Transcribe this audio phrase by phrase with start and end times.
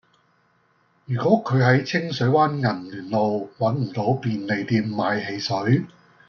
[1.05, 5.85] 如果佢喺清水灣銀巒路搵唔到便利店買汽水